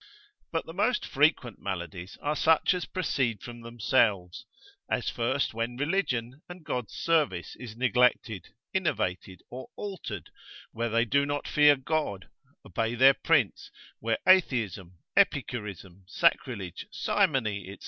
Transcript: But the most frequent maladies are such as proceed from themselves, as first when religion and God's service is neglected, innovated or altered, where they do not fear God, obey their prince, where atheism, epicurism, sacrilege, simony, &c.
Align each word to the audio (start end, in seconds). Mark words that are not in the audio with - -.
But 0.51 0.65
the 0.65 0.73
most 0.73 1.05
frequent 1.05 1.59
maladies 1.61 2.17
are 2.23 2.35
such 2.35 2.73
as 2.73 2.85
proceed 2.85 3.43
from 3.43 3.61
themselves, 3.61 4.47
as 4.89 5.11
first 5.11 5.53
when 5.53 5.77
religion 5.77 6.41
and 6.49 6.65
God's 6.65 6.95
service 6.95 7.55
is 7.59 7.77
neglected, 7.77 8.47
innovated 8.73 9.43
or 9.51 9.67
altered, 9.75 10.31
where 10.71 10.89
they 10.89 11.05
do 11.05 11.23
not 11.27 11.47
fear 11.47 11.75
God, 11.75 12.27
obey 12.65 12.95
their 12.95 13.13
prince, 13.13 13.69
where 13.99 14.17
atheism, 14.25 14.97
epicurism, 15.15 16.05
sacrilege, 16.07 16.87
simony, 16.89 17.63
&c. 17.63 17.77